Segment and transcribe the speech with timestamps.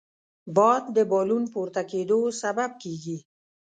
[0.55, 3.17] باد د بالون پورته کېدو سبب کېږي